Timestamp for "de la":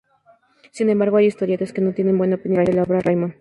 2.65-2.81